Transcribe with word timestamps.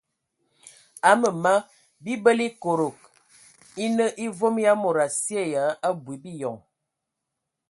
Aməmama 1.09 1.51
bibələ 2.07 2.47
ekodog 2.51 3.05
e 3.85 3.93
nə 3.95 4.09
evom 4.29 4.61
ya 4.67 4.73
mod 4.83 4.95
asye 5.07 5.41
ya 5.53 5.65
abui 5.89 6.17
biyɔŋ. 6.23 6.57